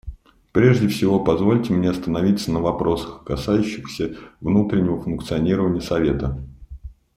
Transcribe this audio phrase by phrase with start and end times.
[0.51, 6.41] Прежде всего позвольте мне остановиться на вопросах, касающихся внутреннего функционирования Совета.